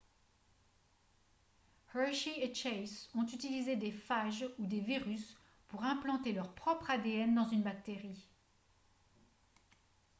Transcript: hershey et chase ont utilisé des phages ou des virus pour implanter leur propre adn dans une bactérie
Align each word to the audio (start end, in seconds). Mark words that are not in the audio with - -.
hershey 1.93 2.31
et 2.43 2.55
chase 2.55 3.07
ont 3.13 3.21
utilisé 3.27 3.75
des 3.75 3.91
phages 3.91 4.47
ou 4.57 4.65
des 4.65 4.79
virus 4.79 5.37
pour 5.67 5.83
implanter 5.83 6.33
leur 6.33 6.51
propre 6.55 6.89
adn 6.89 7.35
dans 7.35 7.47
une 7.49 7.61
bactérie 7.61 8.27